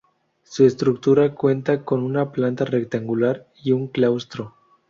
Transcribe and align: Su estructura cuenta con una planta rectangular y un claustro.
Su 0.41 0.65
estructura 0.65 1.35
cuenta 1.35 1.85
con 1.85 2.01
una 2.01 2.31
planta 2.31 2.65
rectangular 2.65 3.45
y 3.63 3.71
un 3.71 3.87
claustro. 3.87 4.55